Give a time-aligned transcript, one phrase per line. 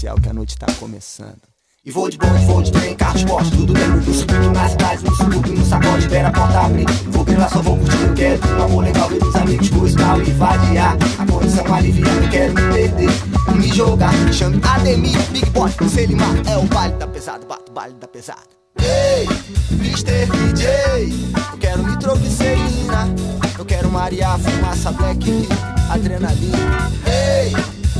[0.00, 1.42] que a noite tá começando.
[1.84, 5.04] E vou de bonde, vou de trem, carro esporte, tudo dentro do circuito, na cidade,
[5.04, 6.86] no subúrbio, no sacode, espera a porta abrir.
[7.08, 10.30] Vou lá, só vou curtir, eu quero um amor legal, ver os amigos, buscar e
[10.32, 10.96] vadiar.
[11.18, 13.10] A condição aliviar, não quero me perder
[13.54, 14.32] me jogar.
[14.32, 18.40] Chame Ademir, Big Boy, Selimar, é o baile da pesada, bato baile da pesada.
[18.78, 19.26] Ei,
[19.70, 20.26] Mr.
[20.26, 21.12] DJ,
[21.52, 23.14] eu quero nitroglicerina,
[23.58, 25.46] eu quero Maria, fumaça, black,
[25.90, 26.90] adrenalina.
[27.06, 27.52] Ei,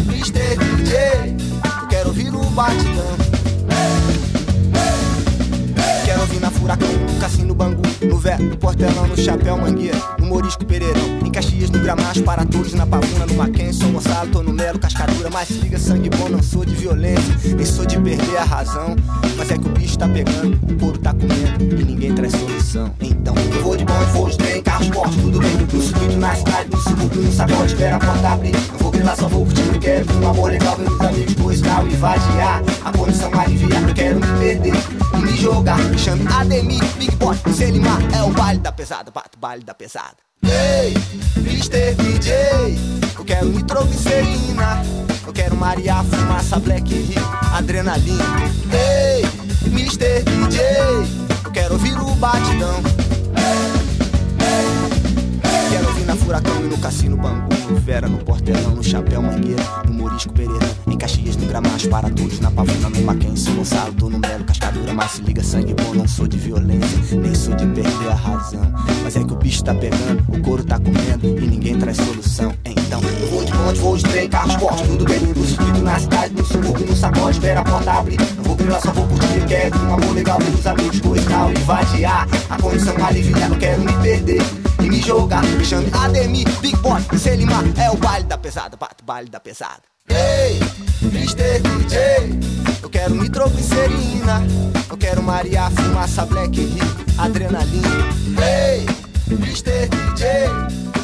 [0.07, 0.57] Mr.
[0.57, 1.50] DJ,
[2.51, 3.30] batidão.
[6.71, 11.31] Furacão, no cassino Bangu, no Vé, no Portelão, no Chapéu Mangueira, no Morisco Pereirão, em
[11.31, 15.31] Caxias, no Gramacho, para todos, na Pavuna, no Mackenzie, São Gonçalo, tô no Melo, Cascadura,
[15.31, 18.95] mas liga, sangue bom, não sou de violência, nem sou de perder a razão,
[19.37, 22.95] mas é que o bicho tá pegando, o couro tá comendo, e ninguém traz solução,
[23.01, 26.35] então eu vou de bonde, vou de trem, carro esporte, tudo bem, no subido, na
[26.35, 30.07] cidade, no subúrbio, no espera a porta abrir, não vou grilar, só vou curtir, quero
[30.21, 34.39] um amor legal, os amigos, dois carro e vadiar, a condição aliviar, não quero me
[34.39, 39.39] perder, me jogar, me chame Ademir, Big Boy, Selimar, é o baile da pesada, bato
[39.39, 40.17] baile da pesada.
[40.43, 40.95] Ei,
[41.37, 41.95] Mr.
[41.95, 42.33] DJ,
[43.19, 44.83] eu quero nitroglicerina,
[45.27, 47.15] eu quero Maria, fumaça, black,
[47.53, 48.25] adrenalina.
[48.73, 49.23] Ei,
[49.67, 50.23] Mr.
[50.23, 50.61] DJ,
[51.45, 52.77] eu quero ouvir o batidão.
[52.77, 53.80] Ouvir
[56.11, 60.33] na Furacão e no Cassino Bangu, no Vera, no Portelão, no Chapéu Mangueira, no Morisco
[60.33, 64.43] Pereira, em Caxias, no Gramacho, para todos, na Pavuna, no Mackenzie, Gonçalo, tô no Melo,
[64.43, 68.15] Cascadura, mas se liga, sangue bom, não sou de violência, nem sou de perder a
[68.15, 68.61] razão.
[69.05, 72.53] Mas é que o bicho tá pegando, o couro tá comendo e ninguém traz solução.
[72.65, 75.97] Então, eu vou de ponte, vou de trem, carro esporte, tudo bem no circuito, na
[76.01, 78.19] cidade, no subúrbio, no sacode, espera a porta abrir.
[78.37, 81.59] Não vou grilar, só vou curtir, quero um amor legal, os amigos, coisa tal, e
[81.59, 82.27] vadiar.
[82.49, 85.43] A condição aliviar, não quero me perder e me jogar.
[85.45, 89.83] Me chame Ademir, Big Boy, Selimar, é o baile da pesada, bato baile da pesada.
[90.09, 90.59] Ei,
[91.03, 91.61] Mr.
[91.61, 92.41] DJ,
[92.83, 94.43] eu quero nitroglicerina,
[94.89, 96.69] eu quero Maria, fumaça, black,
[97.19, 98.09] adrenalina.
[98.43, 98.87] Ei,
[99.29, 99.89] Mr.
[99.89, 100.27] DJ,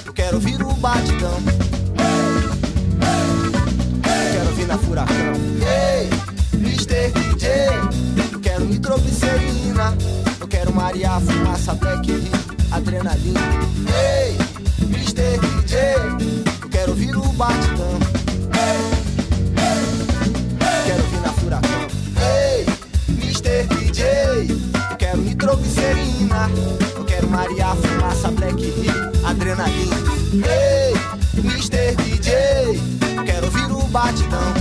[0.07, 1.39] eu quero ouvir o batidão.
[3.95, 5.35] Eu quero ouvir na furacão.
[5.63, 6.11] Ei,
[6.55, 7.11] Mr.
[7.11, 7.51] DJ,
[8.33, 9.97] eu quero nitroglicerina,
[10.41, 12.11] eu quero Maria, fumaça, black,
[12.71, 13.41] adrenalina.
[13.89, 14.37] Ei,
[14.83, 15.39] Mr.
[15.41, 15.79] DJ,
[16.63, 17.99] eu quero ouvir o batidão.
[20.85, 21.87] Quero ouvir na furacão.
[22.21, 22.67] Ei,
[23.09, 23.67] Mr.
[23.69, 24.05] DJ,
[24.91, 26.51] eu quero nitroglicerina.
[26.97, 28.73] Eu quero Maria, fumaça, black,
[29.25, 29.97] adrenalina.
[30.33, 30.95] Ei,
[31.43, 31.95] Mr.
[31.97, 32.81] DJ,
[33.17, 34.56] eu quero ouvir o batidão.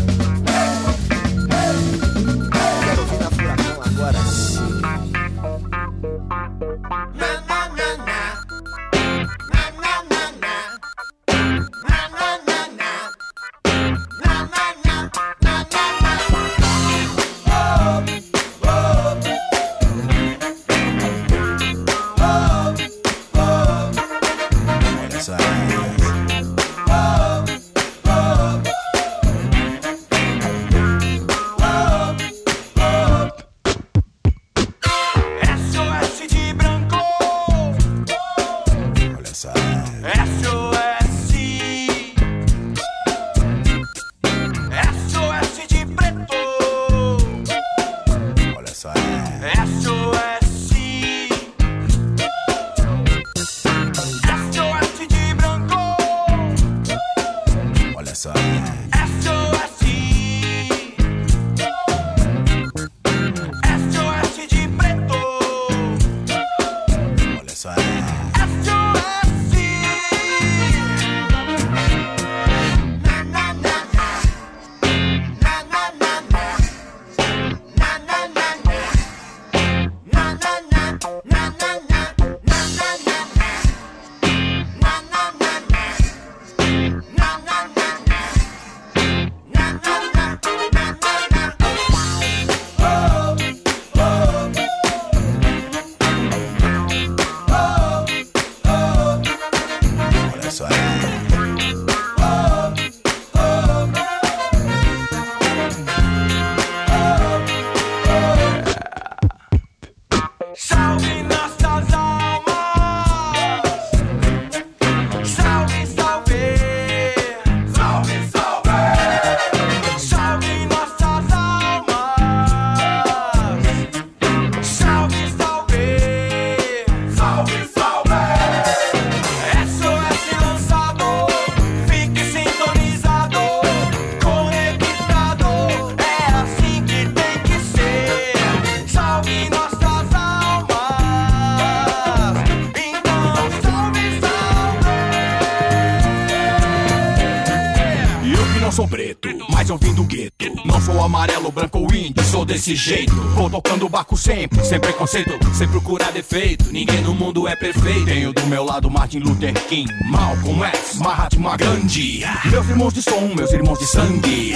[151.94, 153.14] Índio, sou desse jeito.
[153.14, 156.72] Vou tocando o barco sempre, sem preconceito, sem procurar defeito.
[156.72, 158.06] Ninguém no mundo é perfeito.
[158.06, 162.24] Tenho do meu lado Martin Luther King, Malcolm X, Mahatma Gandhi.
[162.46, 164.56] Meus irmãos de som, meus irmãos de sangue.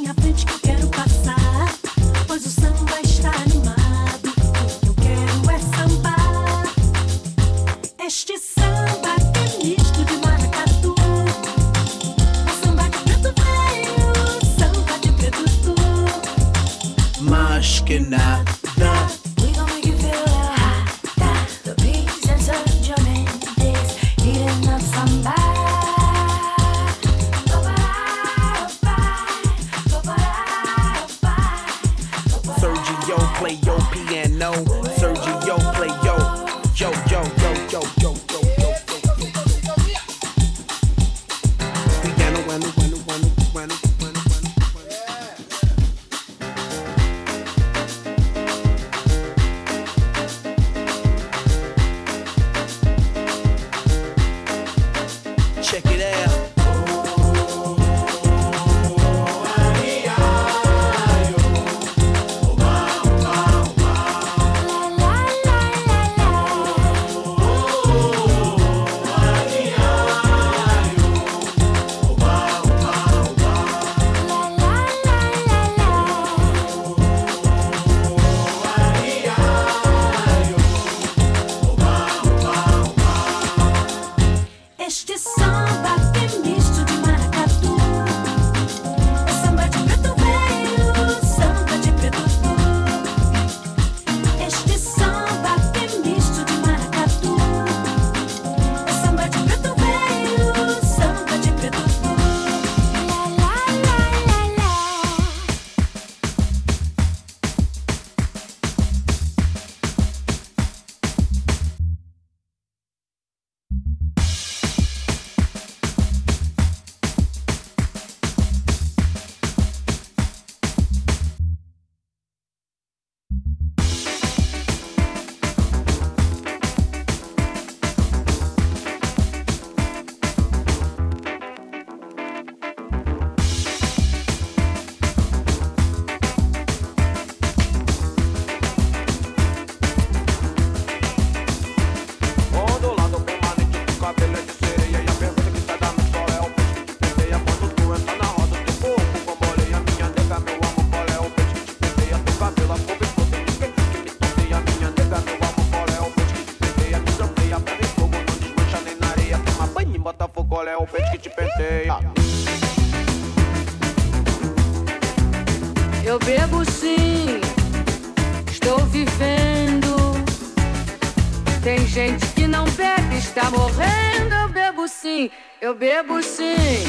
[173.33, 176.83] Está morrendo, eu bebo sim, eu bebo sim.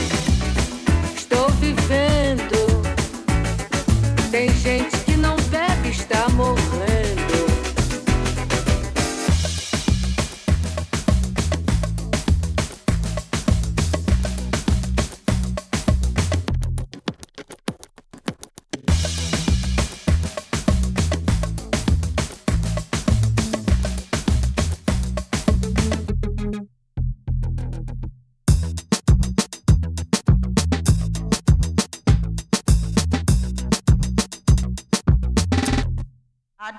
[1.14, 2.83] Estou vivendo.
[4.33, 4.82] Tem gente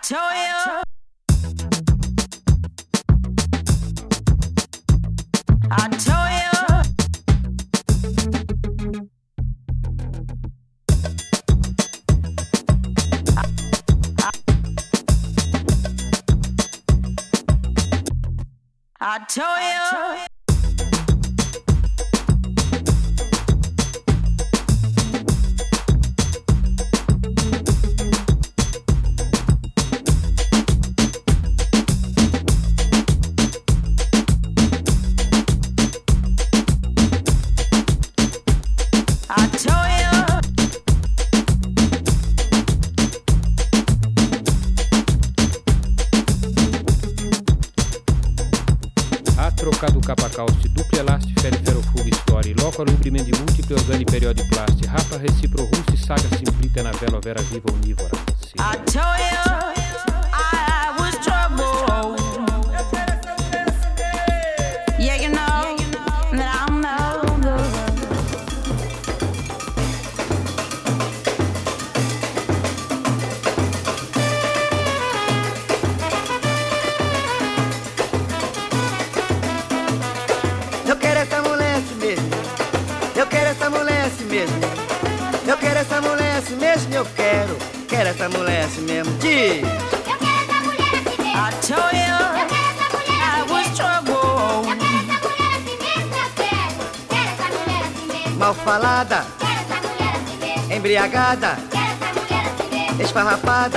[0.04, 0.53] Toya.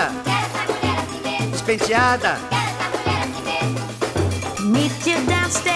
[0.07, 1.51] Esfarrapada.
[1.51, 2.39] Despenteada.
[4.61, 5.76] Meet you downstairs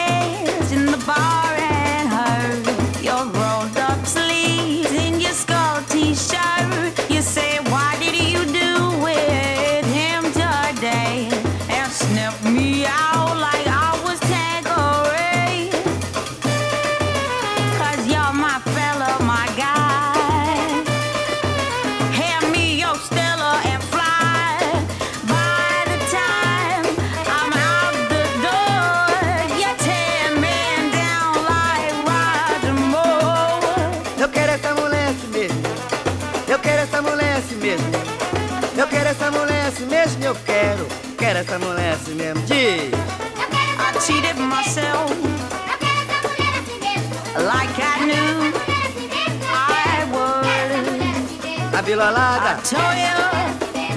[51.96, 52.02] would.
[52.06, 52.50] Abilolada.
[52.50, 53.16] I told you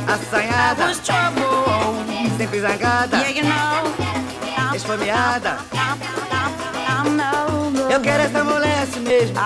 [0.05, 0.87] I Assanhada.
[0.87, 2.37] was trouble.
[2.37, 3.17] Sempre zangada.
[3.17, 3.93] Yeah, you know.
[4.57, 5.57] I'm, Esfomeada.
[7.89, 9.37] Eu quero essa mulher assim mesmo.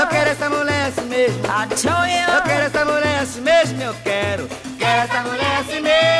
[0.00, 1.42] Eu quero essa mulher assim mesmo.
[1.46, 3.82] Eu quero essa mulher assim mesmo.
[3.82, 4.48] Eu quero.
[4.78, 6.17] Quero essa mulher assim mesmo.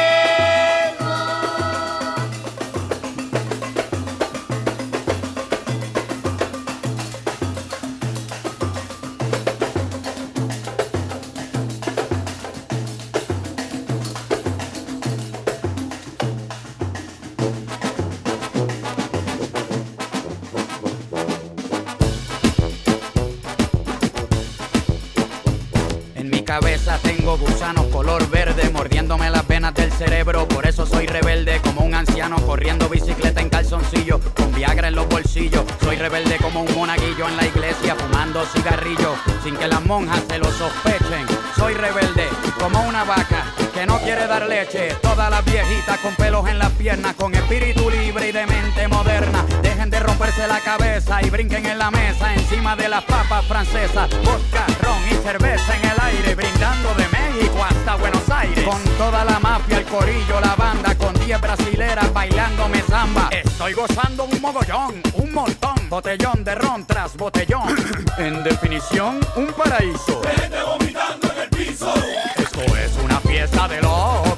[27.39, 30.47] Tengo gusanos color verde mordiéndome las venas del cerebro.
[30.49, 35.09] Por eso soy rebelde como un anciano corriendo bicicleta en calzoncillo con Viagra en los
[35.09, 35.65] bolsillos.
[35.81, 40.39] Soy rebelde como un monaguillo en la iglesia fumando cigarrillo sin que las monjas se
[40.39, 41.27] lo sospechen.
[41.57, 43.45] Soy rebelde como una vaca
[43.79, 44.89] que no quiere dar leche.
[45.01, 49.47] Todas las viejitas con pelos en las piernas, con espíritu libre y de mente moderna.
[49.63, 54.11] Dejen de romperse la cabeza y brinquen en la mesa encima de las papas francesas.
[54.25, 58.65] Vodka, ron y cerveza en el aire, brindando de México hasta Buenos Aires.
[58.65, 63.29] Con toda la mafia, el corillo, la banda, con 10 brasileras bailándome samba.
[63.31, 65.77] Estoy gozando un mogollón, un montón.
[65.89, 67.77] Botellón de ron tras botellón.
[68.19, 70.21] en definición, un paraíso.
[70.37, 71.95] Gente vomitando en el piso.
[72.37, 72.99] Esto es
[73.39, 74.38] fiesta del oro.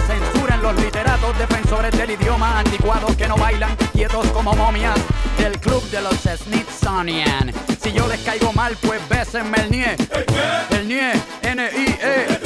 [0.61, 4.99] los literatos defensores del idioma anticuados que no bailan quietos como momias
[5.37, 7.51] del club de los Smithsonian.
[7.81, 9.95] Si yo les caigo mal, pues bésenme el nie.
[10.69, 12.39] ¿El nie, N-I-E.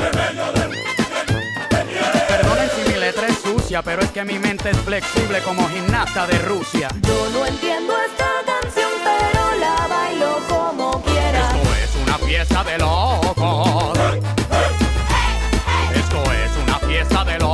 [2.28, 6.26] Perdonen si mi letra es sucia, pero es que mi mente es flexible como gimnasta
[6.28, 6.88] de Rusia.
[7.02, 11.50] Yo no entiendo esta canción, pero la bailo como quiera.
[11.50, 13.98] Esto es una fiesta de locos.
[15.94, 17.45] Esto es una fiesta de locos.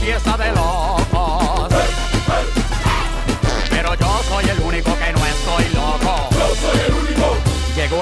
[0.00, 0.59] 别撒呆了。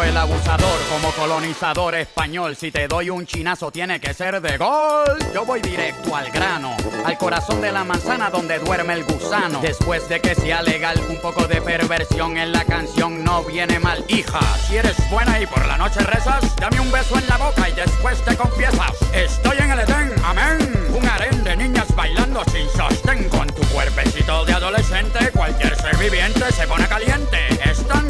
[0.03, 2.57] El abusador como colonizador español.
[2.57, 5.19] Si te doy un chinazo tiene que ser de gol.
[5.35, 9.61] Yo voy directo al grano, al corazón de la manzana donde duerme el gusano.
[9.61, 14.05] Después de que sea legal, un poco de perversión en la canción no viene mal.
[14.09, 17.69] Hija, si eres buena y por la noche rezas, dame un beso en la boca
[17.69, 18.93] y después te confiesas.
[19.13, 20.89] Estoy en el Edén, amén.
[20.95, 25.31] Un harén de niñas bailando sin sostén con tu cuerpecito de adolescente.
[25.33, 27.49] Cualquier ser viviente se pone caliente.
[27.65, 28.08] Están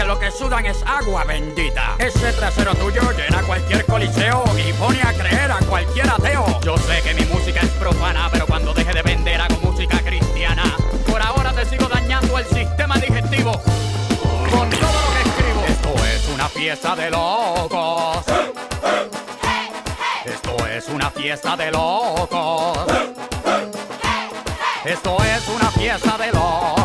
[0.00, 1.94] que lo que sudan es agua bendita.
[1.98, 6.58] Ese trasero tuyo llena cualquier coliseo y pone a creer a cualquier ateo.
[6.62, 10.62] Yo sé que mi música es profana, pero cuando deje de vender hago música cristiana.
[11.06, 13.52] Por ahora te sigo dañando el sistema digestivo
[14.50, 15.64] con todo lo que escribo.
[15.68, 18.24] Esto es una fiesta de locos.
[20.24, 22.78] Esto es una fiesta de locos.
[24.82, 26.79] Esto es una fiesta de locos.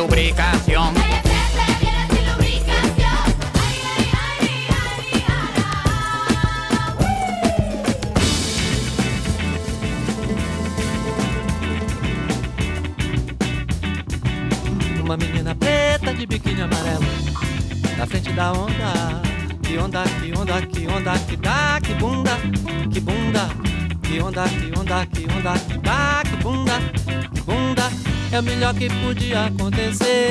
[0.00, 0.94] Lubricación.
[15.04, 17.00] Uma menina preta de biquíni amarelo
[17.98, 19.20] Na frente da onda
[19.60, 22.38] Que onda, que onda, que onda Que dá, que bunda,
[22.92, 23.48] que bunda
[24.02, 26.78] Que onda, que onda, que onda Que dá, que bunda,
[28.32, 30.30] É o melhor que podia acontecer.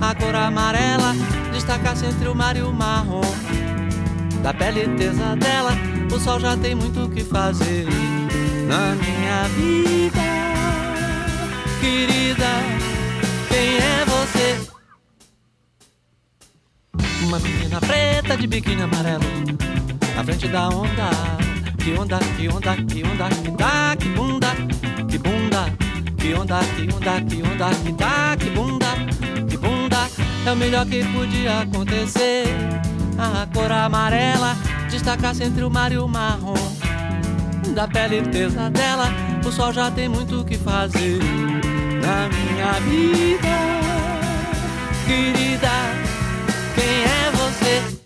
[0.00, 1.12] A cor amarela
[1.52, 3.20] Destaca-se entre o mar e o marrom.
[4.42, 5.72] Da pele tesa dela
[6.14, 7.86] O sol já tem muito o que fazer.
[8.66, 10.20] Na minha vida
[11.80, 12.80] Querida
[13.48, 14.60] quem é você?
[17.24, 19.24] Uma menina preta de biquíni amarelo.
[20.14, 21.10] Na frente da onda
[21.82, 24.48] Que onda, que onda, que onda Que dá, que bunda,
[25.08, 25.89] que bunda
[26.20, 28.86] Que onda, que onda, que onda Que dá, que bunda,
[29.48, 30.08] que bunda
[30.46, 32.44] É o melhor que podia acontecer
[33.18, 34.56] A cor amarela
[34.90, 36.54] Destaca-se entre o mar e o marrom
[37.74, 39.08] Da pele tesa dela
[39.44, 41.18] O sol já tem muito o que fazer
[42.00, 43.48] na minha vida,
[45.06, 45.70] querida.
[46.74, 47.99] Quem é você?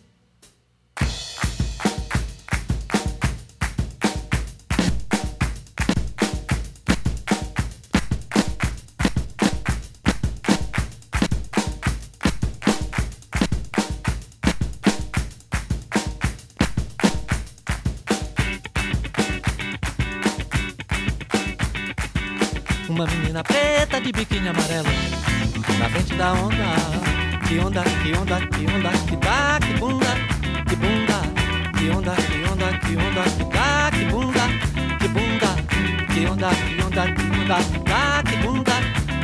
[36.95, 38.73] Onda, que onda, onda Que bunda,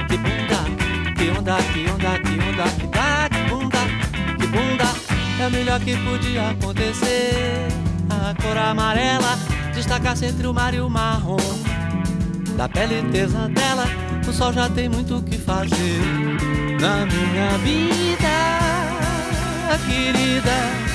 [0.09, 0.59] que bunda
[1.17, 3.79] Que onda, que onda, que onda Que dá, que bunda,
[4.39, 4.85] que bunda.
[5.41, 7.69] É o melhor que podia acontecer.
[8.11, 9.39] A cor amarela
[9.75, 11.39] Destaca-se entre o mar e o marrom.
[12.57, 13.87] Da pele tesa dela,
[14.29, 16.01] o sol já tem muito o que fazer.
[16.81, 18.29] Na minha vida,
[19.87, 20.90] querida.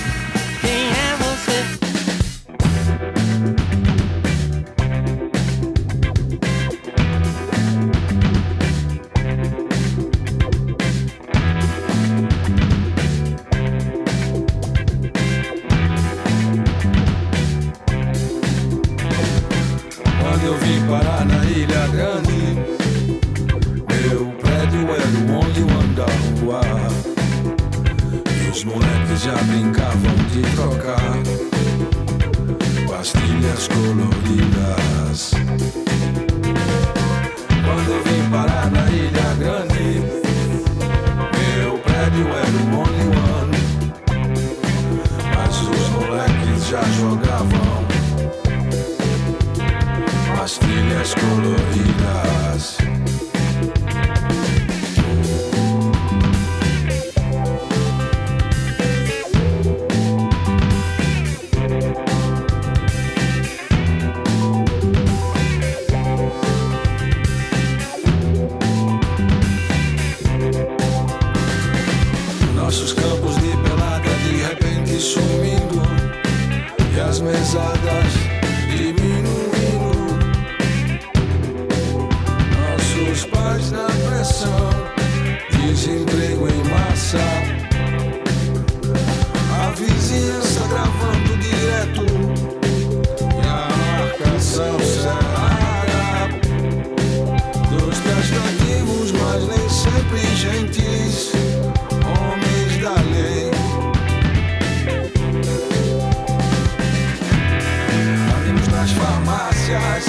[108.95, 110.05] Farmácias.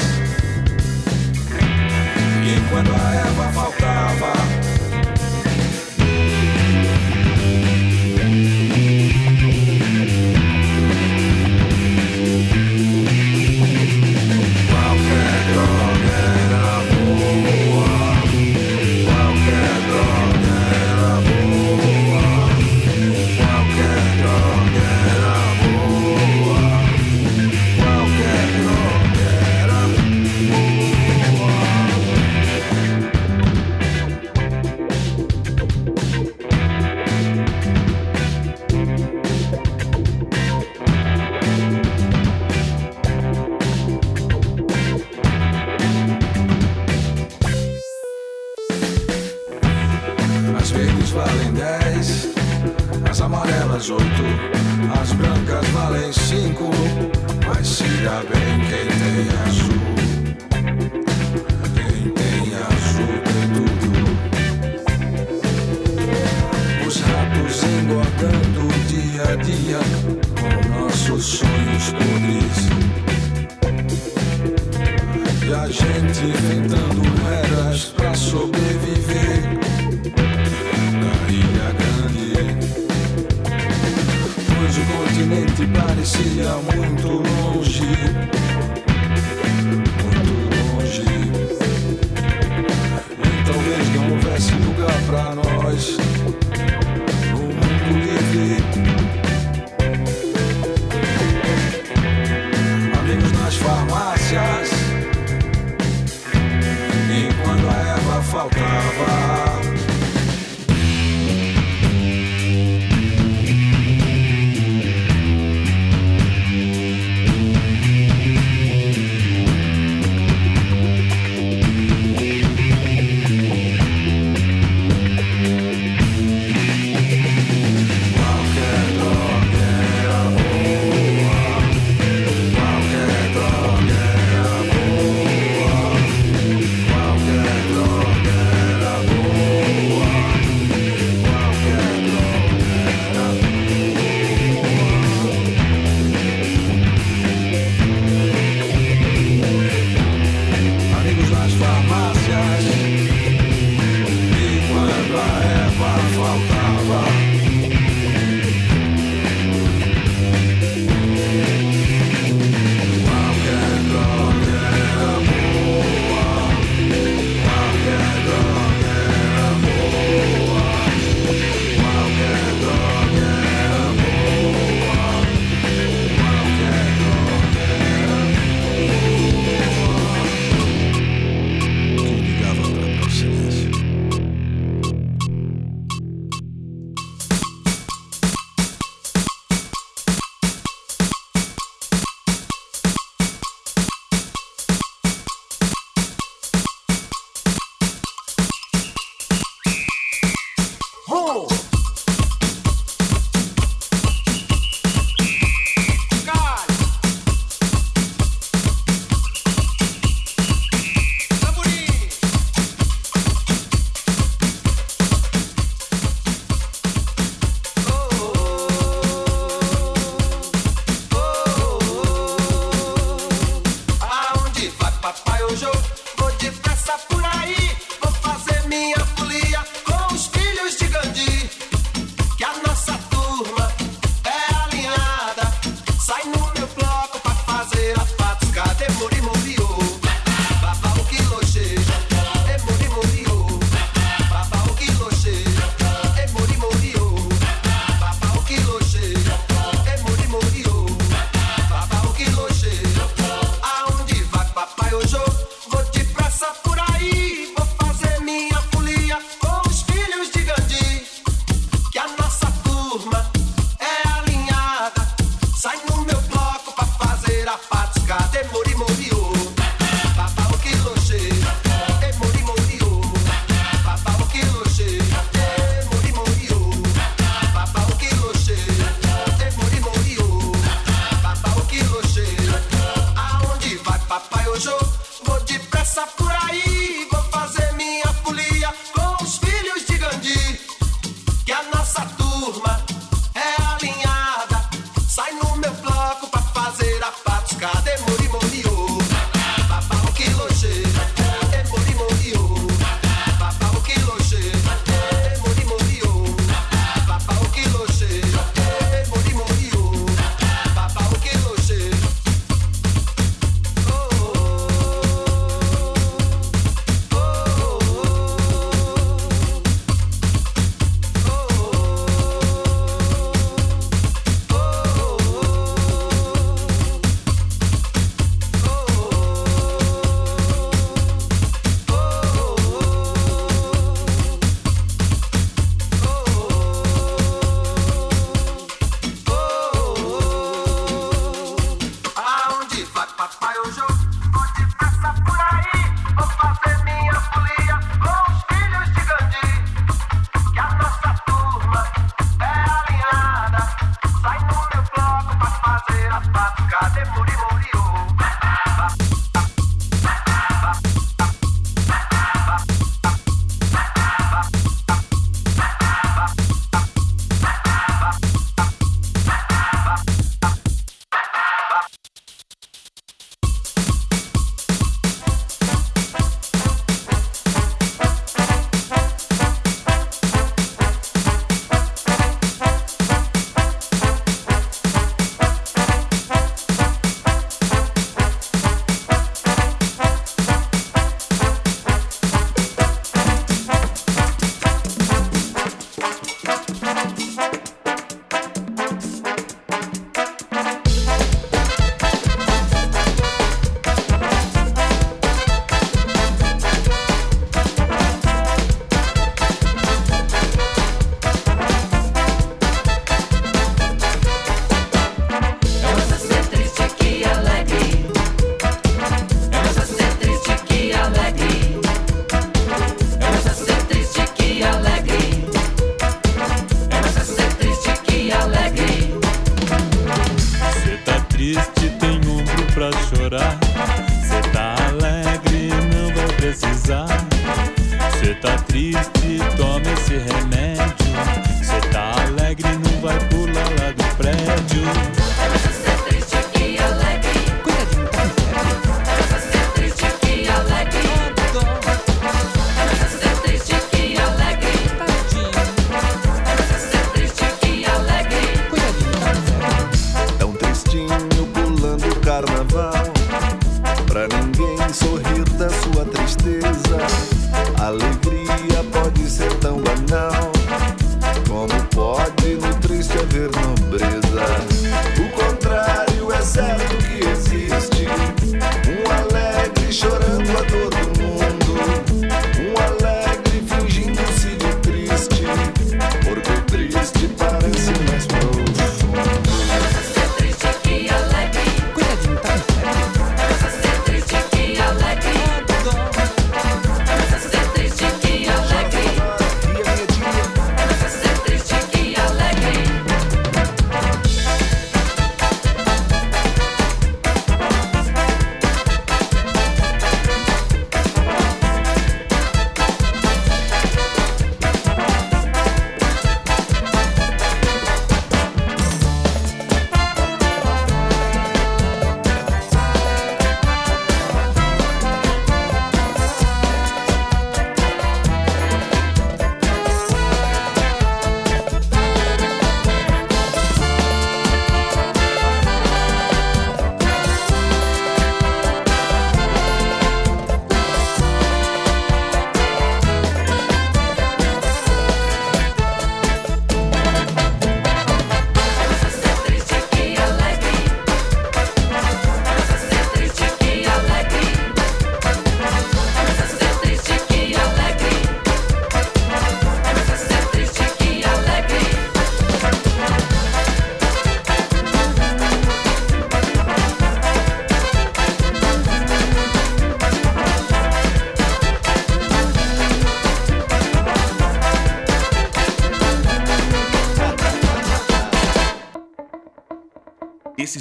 [2.45, 3.95] E quando a erva faltava.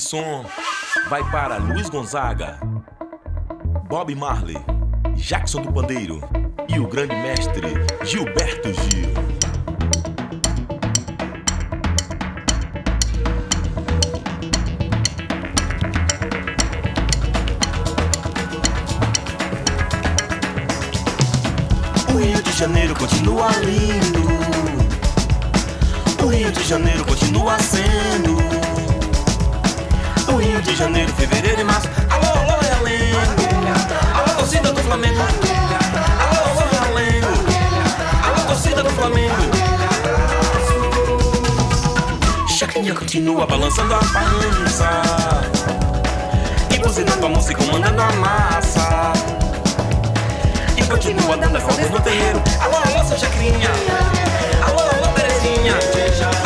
[0.06, 0.45] Som
[1.10, 2.60] vai para Luiz Gonzaga,
[3.89, 4.58] Bob Marley,
[5.16, 6.22] Jackson do Pandeiro
[6.68, 7.68] e o grande mestre
[8.03, 9.16] Gilberto Gil.
[22.58, 24.24] Janeiro continua lindo.
[26.24, 28.45] O Rio de Janeiro continua sendo.
[30.28, 31.88] O Rio de Janeiro, fevereiro e março.
[32.10, 33.20] Alô, alô, Realengo.
[34.16, 35.22] Alô, torcida do Flamengo.
[35.22, 37.28] Alô, alô, Realengo.
[38.24, 39.36] Alô, torcida do Flamengo.
[42.50, 44.90] Chacrinha continua balançando a balança.
[46.74, 49.14] E buzinando a música e comandando a massa.
[50.76, 52.42] E continua dando fogo no terreiro.
[52.62, 53.70] Alô, alô, seu Chacrinha.
[54.66, 56.45] Alô, alô, Terezinha.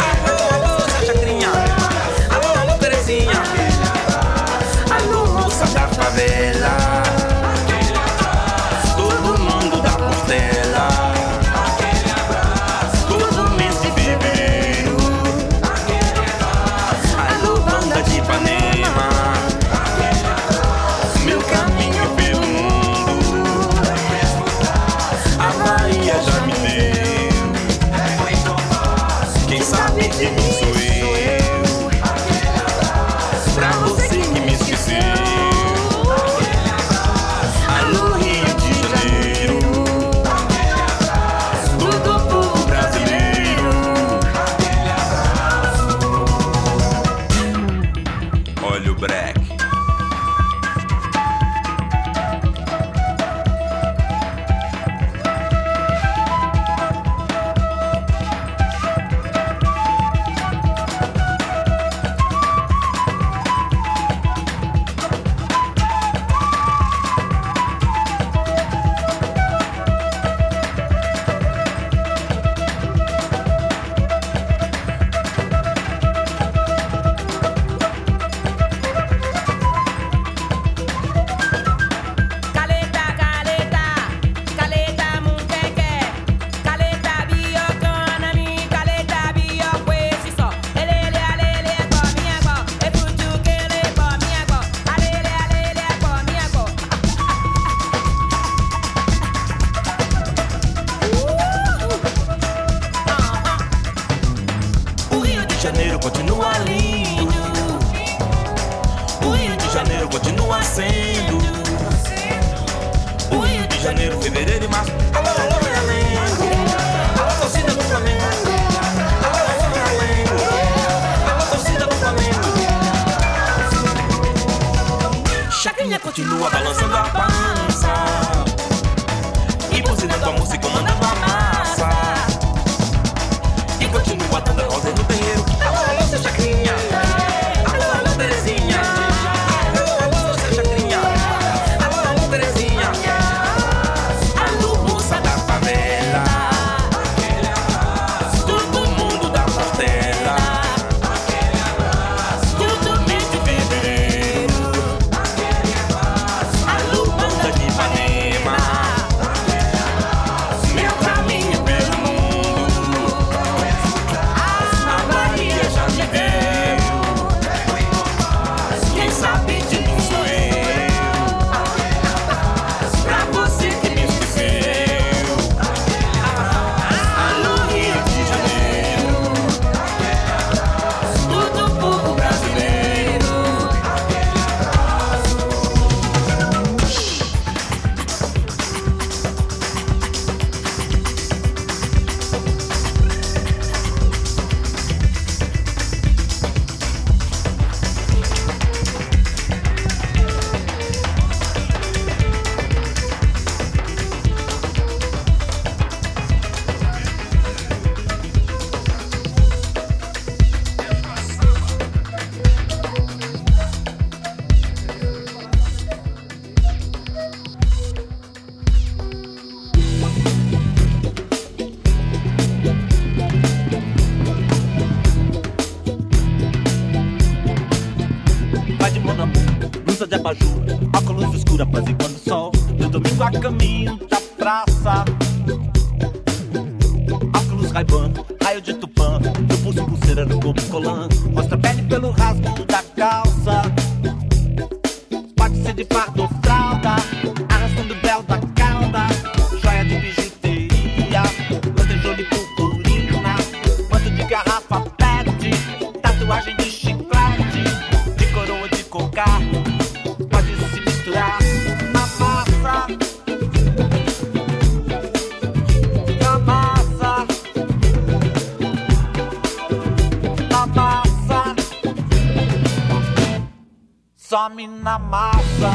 [274.40, 275.72] some na massa.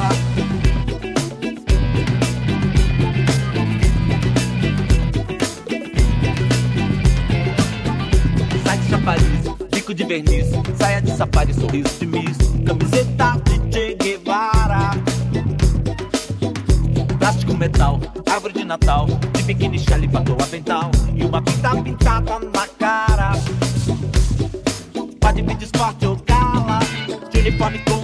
[8.64, 10.46] Sai de chapariz, bico de verniz,
[10.78, 14.92] saia de safari, sorriso de miss, camiseta de Che Guevara.
[17.18, 18.00] Plástico, metal,
[18.30, 23.32] árvore de Natal, de biquíni, chale, batom, avental e uma pinta pintada na cara.
[25.20, 26.78] Pode pedir esporte ou gala,
[27.30, 28.03] de uniforme com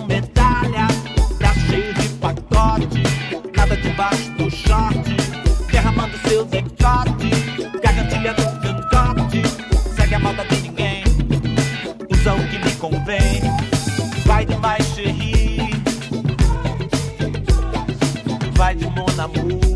[19.37, 19.70] Ooh.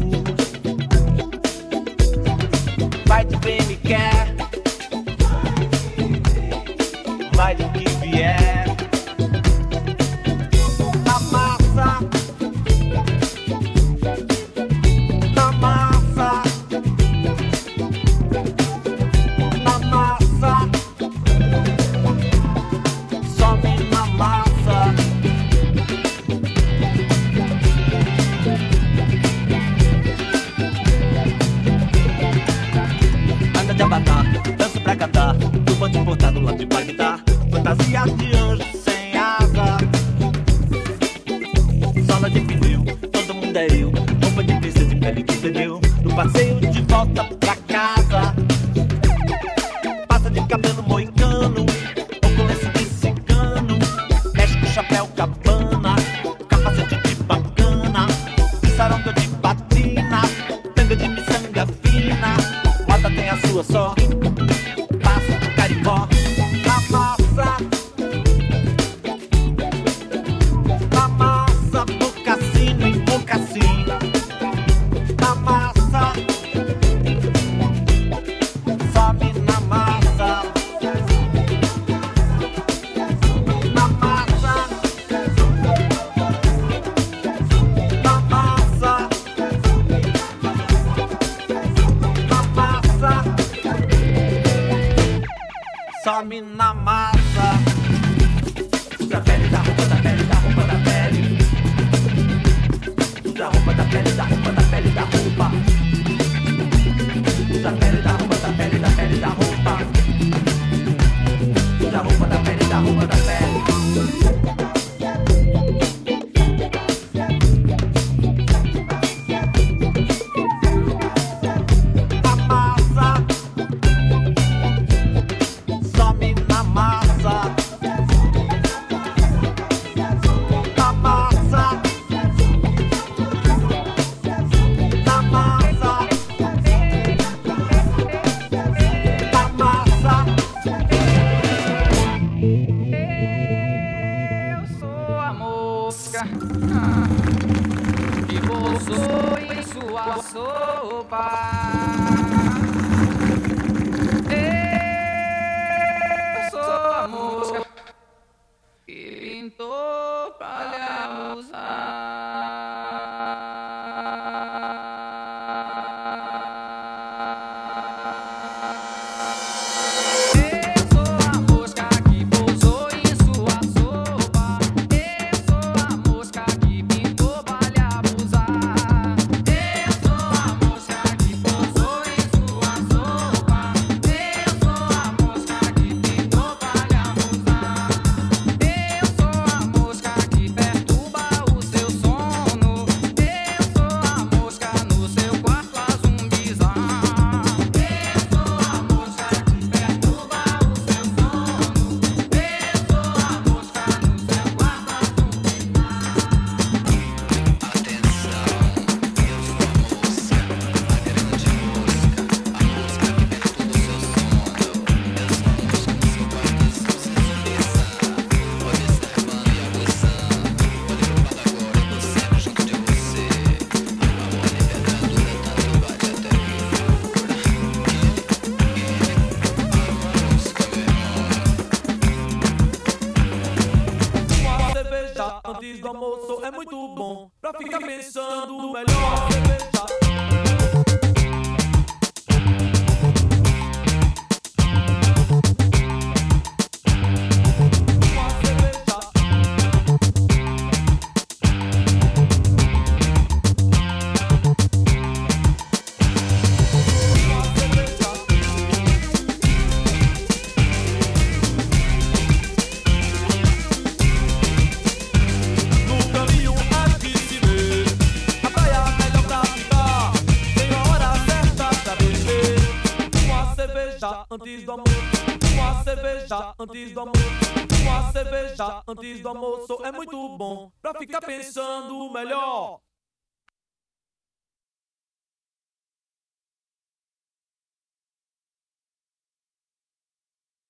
[279.75, 280.04] So, so am